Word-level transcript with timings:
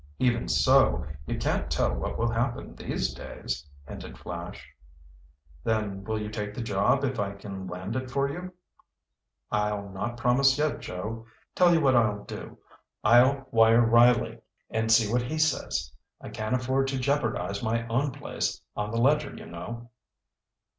"Even 0.17 0.47
so, 0.47 1.05
you 1.27 1.37
can't 1.37 1.69
tell 1.69 1.93
what 1.93 2.17
will 2.17 2.31
happen 2.31 2.73
these 2.75 3.13
days," 3.13 3.63
hinted 3.87 4.17
Flash. 4.17 4.67
"Then 5.63 6.03
will 6.05 6.19
you 6.19 6.27
take 6.31 6.55
the 6.55 6.63
job 6.63 7.03
if 7.03 7.19
I 7.19 7.33
can 7.33 7.67
land 7.67 7.95
it 7.95 8.09
for 8.09 8.27
you?" 8.27 8.51
"I'll 9.51 9.89
not 9.89 10.17
promise 10.17 10.57
yet, 10.57 10.79
Joe. 10.79 11.27
Tell 11.53 11.71
you 11.71 11.81
what 11.81 11.95
I'll 11.95 12.23
do. 12.23 12.57
I'll 13.03 13.45
wire 13.51 13.81
Riley 13.85 14.39
and 14.71 14.91
see 14.91 15.07
what 15.13 15.21
he 15.21 15.37
says. 15.37 15.93
I 16.19 16.29
can't 16.29 16.55
afford 16.55 16.87
to 16.87 16.97
jeopardize 16.99 17.61
my 17.61 17.85
own 17.85 18.09
place 18.09 18.59
on 18.75 18.89
the 18.89 18.97
Ledger, 18.99 19.35
you 19.35 19.45
know." 19.45 19.91